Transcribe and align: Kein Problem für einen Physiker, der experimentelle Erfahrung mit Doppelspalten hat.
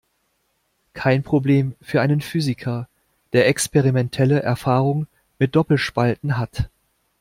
Kein 0.93 1.21
Problem 1.21 1.75
für 1.79 2.01
einen 2.01 2.21
Physiker, 2.21 2.89
der 3.33 3.45
experimentelle 3.47 4.41
Erfahrung 4.41 5.05
mit 5.37 5.55
Doppelspalten 5.55 6.39
hat. 6.39 6.71